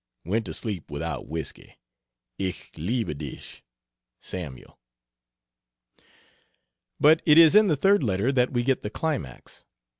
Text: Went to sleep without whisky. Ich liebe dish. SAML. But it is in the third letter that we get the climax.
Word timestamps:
Went 0.25 0.47
to 0.47 0.53
sleep 0.55 0.89
without 0.89 1.27
whisky. 1.27 1.77
Ich 2.39 2.71
liebe 2.75 3.13
dish. 3.15 3.61
SAML. 4.19 4.75
But 6.99 7.21
it 7.23 7.37
is 7.37 7.53
in 7.55 7.67
the 7.67 7.75
third 7.77 8.01
letter 8.01 8.31
that 8.31 8.51
we 8.51 8.63
get 8.63 8.81
the 8.81 8.89
climax. 8.89 9.63